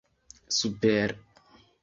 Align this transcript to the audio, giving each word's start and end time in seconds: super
super 0.57 1.21